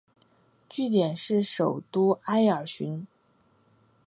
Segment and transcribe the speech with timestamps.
[0.67, 3.05] 据点是首都艾尔甸。